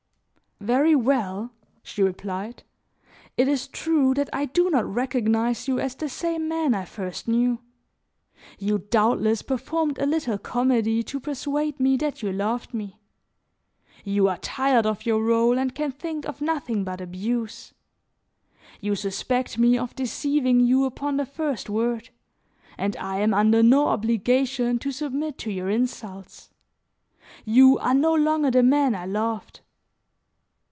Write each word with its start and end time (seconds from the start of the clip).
"Very 0.61 0.93
well," 0.95 1.49
she 1.81 2.03
replied; 2.03 2.61
"it 3.35 3.47
is 3.47 3.67
true 3.67 4.13
that 4.13 4.29
I 4.31 4.45
do 4.45 4.69
not 4.69 4.85
recognize 4.85 5.67
you 5.67 5.79
as 5.79 5.95
the 5.95 6.07
same 6.07 6.47
man 6.47 6.75
I 6.75 6.85
first 6.85 7.27
knew; 7.27 7.61
you 8.59 8.77
doubtless 8.77 9.41
performed 9.41 9.97
a 9.97 10.05
little 10.05 10.37
comedy 10.37 11.01
to 11.01 11.19
persuade 11.19 11.79
me 11.79 11.97
that 11.97 12.21
you 12.21 12.31
loved 12.31 12.75
me; 12.75 12.99
you 14.03 14.27
are 14.27 14.37
tired 14.37 14.85
of 14.85 15.03
your 15.03 15.23
role 15.25 15.57
and 15.57 15.73
can 15.73 15.91
think 15.91 16.27
of 16.27 16.41
nothing 16.41 16.83
but 16.83 17.01
abuse. 17.01 17.73
You 18.79 18.93
suspect 18.93 19.57
me 19.57 19.79
of 19.79 19.95
deceiving 19.95 20.59
you 20.59 20.85
upon 20.85 21.17
the 21.17 21.25
first 21.25 21.71
word, 21.71 22.09
and 22.77 22.95
I 22.97 23.17
am 23.17 23.33
under 23.33 23.63
no 23.63 23.87
obligation 23.87 24.77
to 24.77 24.91
submit 24.91 25.39
to 25.39 25.49
your 25.49 25.71
insults. 25.71 26.51
You 27.45 27.79
are 27.79 27.95
no 27.95 28.13
longer 28.13 28.51
the 28.51 28.61
man 28.61 28.93
I 28.93 29.07
loved." 29.07 29.61